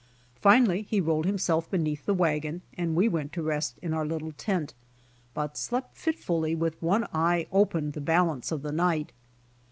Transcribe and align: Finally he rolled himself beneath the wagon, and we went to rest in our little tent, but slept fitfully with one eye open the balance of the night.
Finally 0.39 0.81
he 0.89 0.99
rolled 0.99 1.27
himself 1.27 1.69
beneath 1.69 2.07
the 2.07 2.13
wagon, 2.15 2.63
and 2.75 2.95
we 2.95 3.07
went 3.07 3.31
to 3.31 3.43
rest 3.43 3.77
in 3.83 3.93
our 3.93 4.03
little 4.03 4.31
tent, 4.31 4.73
but 5.35 5.55
slept 5.55 5.95
fitfully 5.95 6.55
with 6.55 6.81
one 6.81 7.05
eye 7.13 7.45
open 7.51 7.91
the 7.91 8.01
balance 8.01 8.51
of 8.51 8.63
the 8.63 8.71
night. 8.71 9.11